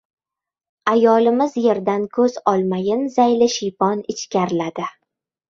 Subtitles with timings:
[0.93, 4.91] Ayolimiz yerdan ko‘z olmayin zayli shiypon ichkariladi.